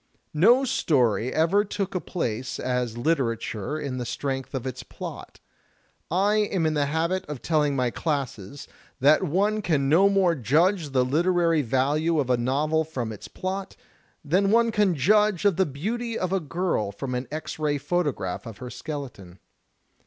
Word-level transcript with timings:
No 0.33 0.65
story 0.65 1.31
ever 1.31 1.63
took 1.63 1.93
a 1.93 1.99
place 2.01 2.59
as 2.59 2.97
litera 2.97 3.37
ture 3.37 3.79
on 3.85 3.99
the 3.99 4.03
strength 4.07 4.55
of 4.55 4.65
its 4.65 4.81
plot. 4.81 5.39
I 6.09 6.37
am 6.37 6.65
in 6.65 6.73
the 6.73 6.87
habit 6.87 7.23
of 7.27 7.43
telling 7.43 7.75
my 7.75 7.91
classes 7.91 8.67
that 8.99 9.21
one 9.21 9.61
can 9.61 9.89
no 9.89 10.09
more 10.09 10.33
judge 10.33 10.89
the 10.89 11.05
literary 11.05 11.61
value 11.61 12.17
of 12.19 12.31
a 12.31 12.35
novel 12.37 12.83
from 12.83 13.11
its 13.11 13.27
plot, 13.27 13.75
than 14.25 14.49
one 14.49 14.71
can 14.71 14.95
judge 14.95 15.45
of 15.45 15.57
the 15.57 15.67
beauty 15.67 16.17
of 16.17 16.33
a 16.33 16.39
girl 16.39 16.91
from 16.91 17.13
an 17.13 17.27
X 17.31 17.59
ray 17.59 17.77
photograph 17.77 18.47
of 18.47 18.57
her 18.57 18.71
skeleton. 18.71 19.37